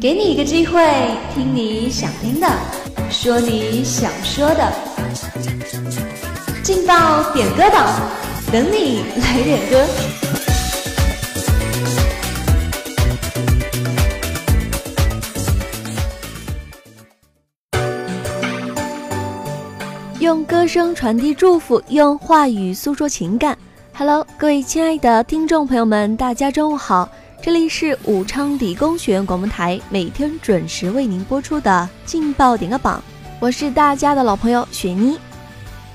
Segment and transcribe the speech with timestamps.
[0.00, 0.80] 给你一个机会，
[1.34, 2.46] 听你想听的，
[3.10, 4.72] 说你想说的。
[6.62, 8.00] 劲爆点歌榜，
[8.52, 9.86] 等你来点歌。
[20.20, 23.56] 用歌声传递祝福，用话语诉说情感。
[24.00, 27.06] Hello，各位亲爱的听众朋友们，大家中午好！
[27.42, 32.98] 这里是武昌理工学院广播台，每天准时为您播出的《劲爆点歌榜》，
[33.38, 35.18] 我是大家的老朋友雪妮。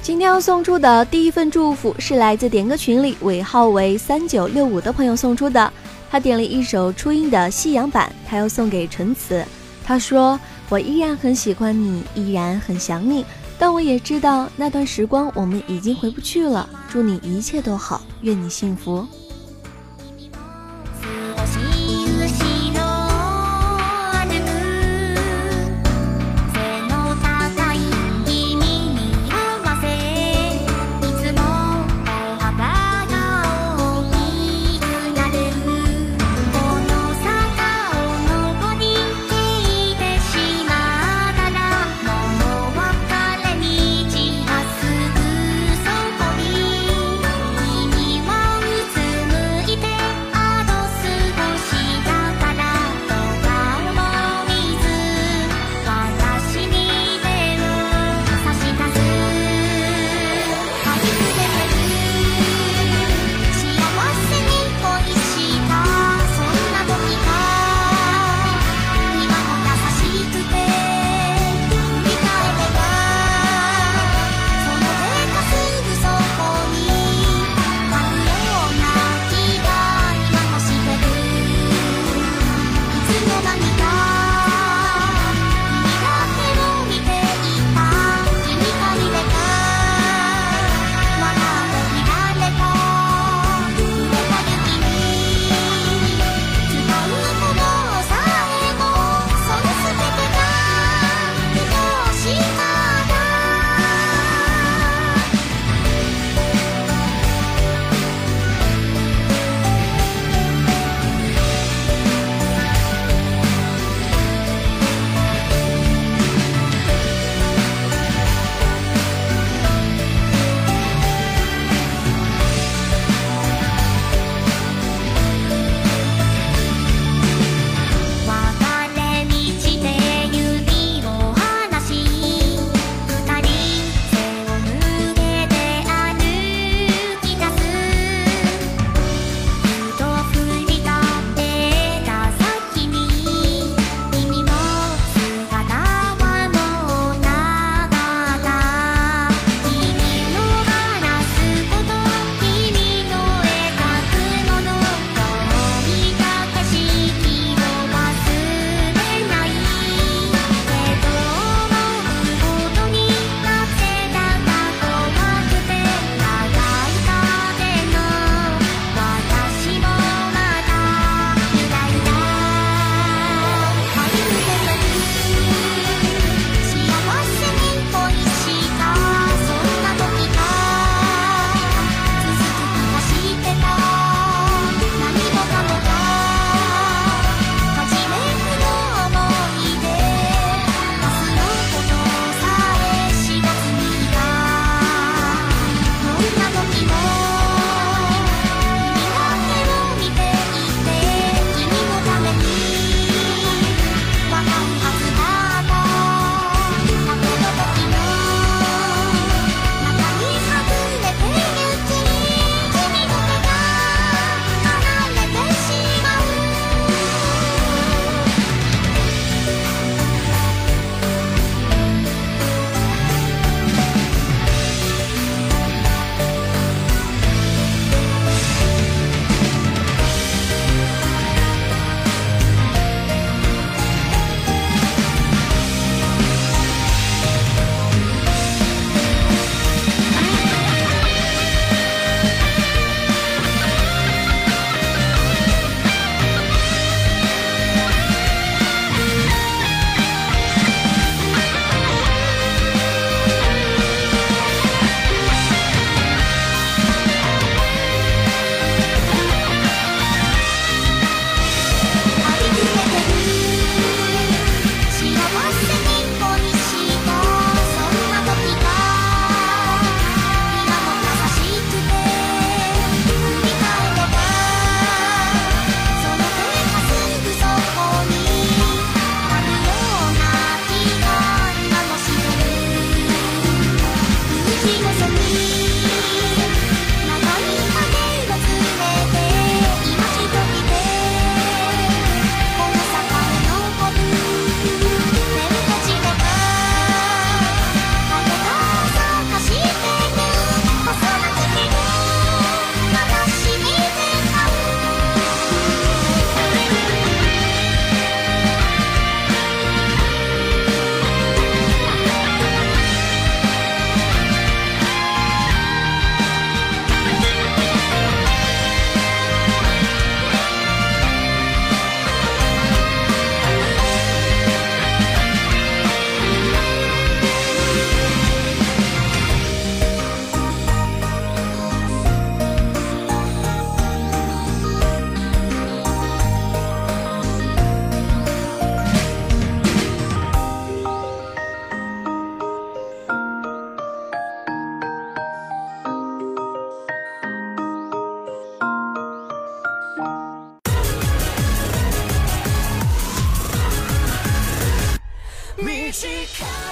[0.00, 5.72] 今天要送出的第一份祝福是来自点歌群里尾号为三九六五的朋友送出的，
[6.08, 9.44] 他点了一首初音的《夕阳版》，他要送给陈词。
[9.84, 10.38] 他说
[10.70, 13.26] ：“我依然很喜欢你，依然很想你。”
[13.58, 16.68] 但我也知道那段时光我们已经回不去了。
[16.88, 19.04] 祝你一切都好，愿你幸福。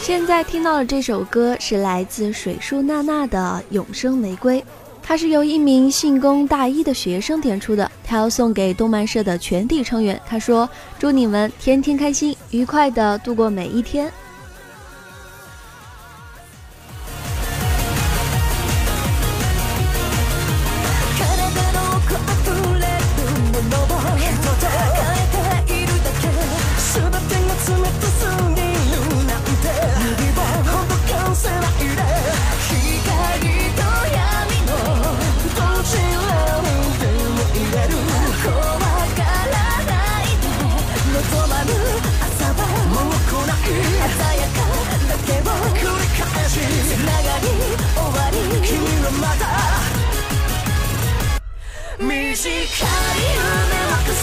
[0.00, 4.58] 现在听到的这首歌，是来自水树娜娜的《永生玫瑰》，
[5.02, 10.18] 它是由一名信工大一的学生点出的，他要送给动漫社的全体成员。
[10.26, 10.68] 他说
[10.98, 14.10] ：“祝你们天天开心，愉快地度过每一天。”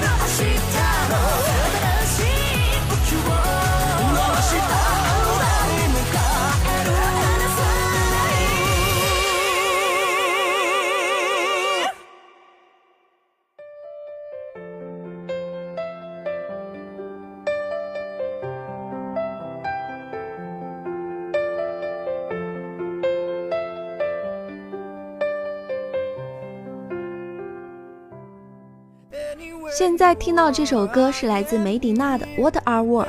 [29.77, 33.05] 现在听到这首歌是来自梅迪娜的《What Are Words》，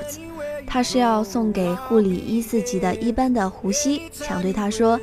[0.65, 4.99] 她是要送给护理一四级的一班的胡西，想对他说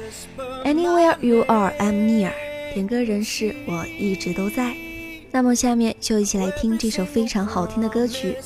[0.64, 2.30] ：“Anywhere you are, I'm near。”
[2.74, 4.74] 点歌人士我一直都在。
[5.30, 8.36] 那么下面就一起来听这首非常好听的歌曲。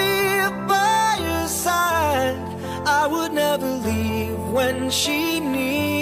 [0.71, 2.37] by your side.
[2.85, 5.98] I would never leave when she needs.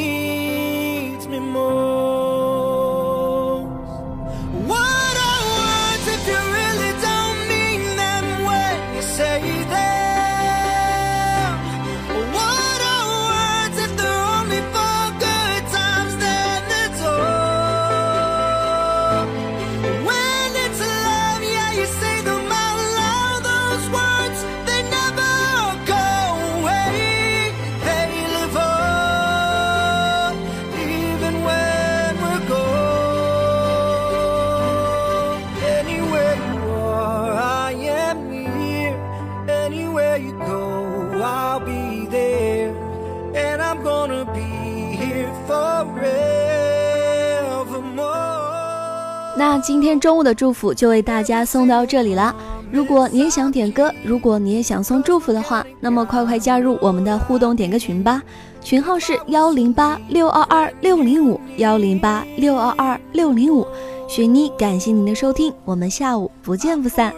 [49.49, 52.35] 那今天中午的祝福就为大家送到这里啦。
[52.69, 58.21] 如果您想点歌，如果你也想送祝福的话，那么快快加入我们的互动点歌群吧，
[58.61, 63.65] 群号是幺零八六二二六零五幺零八六二二六零五。
[64.05, 67.13] 雪妮，感谢您的收听，我们下午不见不散。